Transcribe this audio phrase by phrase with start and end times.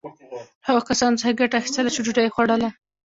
[0.31, 2.69] له هغو کسانو څخه یې ګټه اخیستله چې ډوډی یې خوړله.